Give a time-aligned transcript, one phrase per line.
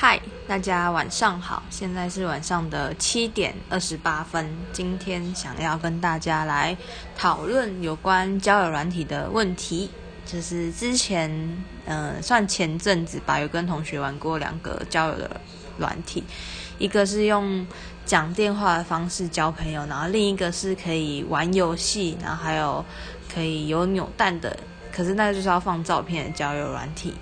[0.00, 4.48] 嗨，大家晚上好，现在是晚上的七点二十八分。
[4.72, 6.76] 今天想要跟大家来
[7.16, 9.90] 讨论有关交友软体的问题，
[10.24, 11.28] 就是之前，
[11.84, 15.28] 嗯，算前阵子吧，有跟同学玩过两个交友的
[15.78, 16.22] 软体，
[16.78, 17.66] 一个是用
[18.06, 22.84] 讲电话的方式交朋友，然后另一个是可以玩游戏，然后还有
[23.34, 24.56] 可以有扭蛋的，
[24.92, 27.12] 可是那就是要放照片的交友软体。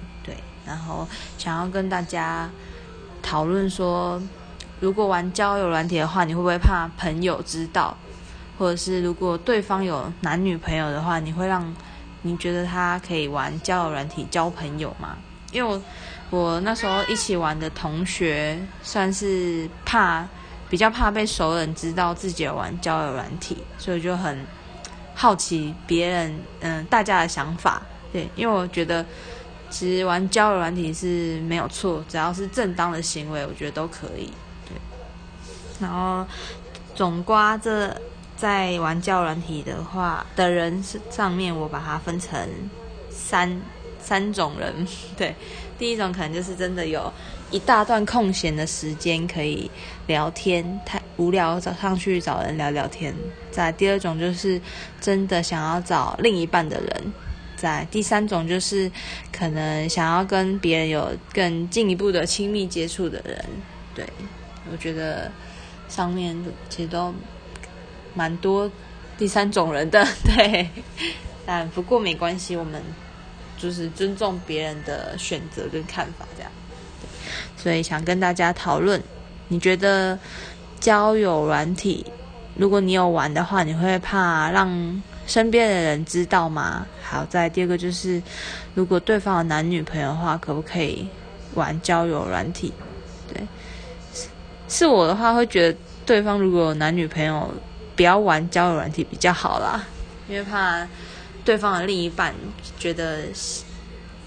[0.67, 1.07] 然后
[1.39, 2.51] 想要跟大家
[3.23, 4.21] 讨论说，
[4.81, 7.97] 如果玩交友软体的话，你会不会怕朋友知道？
[8.59, 11.75] 或者是如果对方有男女朋友的话，你会让
[12.23, 15.17] 你觉得他可以玩交友软体交朋友吗？
[15.53, 15.83] 因为我
[16.31, 20.27] 我那时候一起玩的同学，算是怕
[20.69, 24.45] 比较怕被熟人知道自己有玩交友软体，所以就很
[25.15, 27.83] 好奇别人嗯大家的想法。
[28.13, 29.05] 对，因为我觉得。
[29.79, 34.33] 其实玩交友软体是没有错，只要是正当的行为，我觉得都可以。
[34.67, 34.75] 对，
[35.79, 36.27] 然后
[36.95, 37.95] 总瓜这
[38.39, 42.41] 在玩交友软体的话的人是上面，我把它分成
[43.11, 43.61] 三
[44.01, 44.89] 三种人。
[45.15, 45.37] 对，
[45.79, 47.13] 第一种可能就是真的有
[47.51, 49.71] 一大段空闲的时间可以
[50.07, 53.15] 聊天，太无聊找上去找人聊聊天。
[53.51, 54.59] 再第二种就是
[55.03, 57.13] 真的想要找另一半的人。
[57.57, 58.91] 在第三种就是
[59.33, 63.45] 可能想要跟别人有更进一步的亲密接触的人，
[63.95, 64.07] 对
[64.71, 65.33] 我觉得
[65.89, 66.37] 上面
[66.69, 67.15] 其实都
[68.15, 68.71] 蛮多
[69.17, 70.69] 第三种人的， 对，
[71.47, 72.83] 但不过没关系，我们
[73.57, 76.53] 就是尊重别人的选择跟看法，这样，
[77.57, 79.03] 所以想跟大家讨论，
[79.49, 80.19] 你觉得
[80.79, 82.05] 交友软体，
[82.55, 85.03] 如果你有玩的话，你会怕让？
[85.27, 86.87] 身边的人知道吗？
[87.03, 88.23] 好，再第二个就是，
[88.75, 91.09] 如果对方有男女朋友的话，可不可以
[91.55, 92.73] 玩交友软体？
[93.33, 93.47] 对，
[94.15, 94.29] 是
[94.69, 97.53] 是我的话，会觉得对方如果有男女朋友，
[97.97, 99.85] 不要玩交友软体比较好啦，
[100.29, 100.87] 因为怕
[101.45, 102.33] 对方的另一半
[102.79, 103.25] 觉得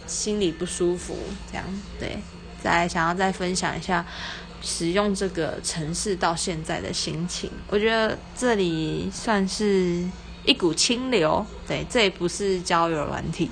[0.06, 1.18] 心里不舒服。
[1.50, 1.66] 这样
[1.98, 2.18] 对，
[2.62, 4.06] 再想要再分享一下
[4.62, 7.50] 使用这个城市到现在的心情。
[7.68, 10.04] 我觉得这里算是。
[10.46, 13.50] 一股清流，对，这也不是交友软体，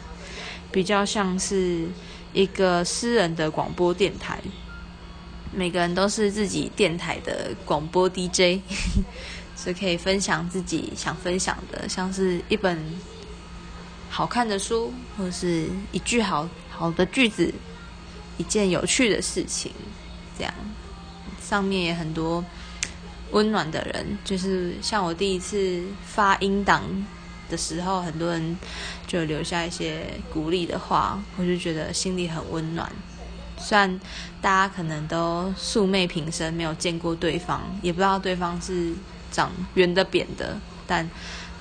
[0.72, 1.88] 比较像是
[2.34, 4.40] 一个私人的广播电台。
[5.54, 8.62] 每个人都是自己电台的广播 DJ，
[9.56, 12.78] 是 可以分享自己想分享的，像是一本
[14.10, 17.54] 好看的书，或是一句好好的句子，
[18.38, 19.72] 一件有趣的事情，
[20.38, 20.54] 这样。
[21.42, 22.44] 上面也很多。
[23.32, 26.84] 温暖的人，就是像我第一次发音档
[27.50, 28.58] 的时候，很多人
[29.06, 32.92] 就留下一些鼓励的话，我就觉得心里很温暖。
[33.60, 34.00] 虽然
[34.42, 38.94] 大家可能都素昧平生，没有见过对方，也不知道对方是
[39.32, 41.10] 长圆的扁的，但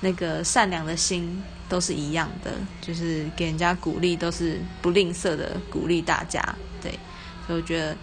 [0.00, 6.40] 那个善良的心都是一样的，就是给人家鼓励都是不吝啬的鼓励大家。
[6.80, 6.92] 对，
[7.46, 7.96] 所以我觉得。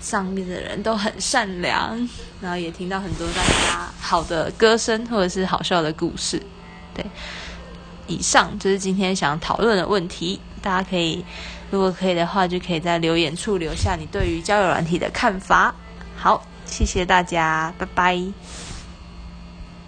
[0.00, 1.96] 上面的人都很善良，
[2.40, 6.40] 然后也听到很多大家好的歌声或者是好笑的故事。
[6.94, 7.04] 对，
[8.06, 10.40] 以上就是今天想讨论的问题。
[10.62, 11.24] 大家可以，
[11.70, 15.74] 如果可以的话，就可以在留言处留下你对于交友软体的看法。
[16.16, 18.75] 好，谢谢大家，拜拜。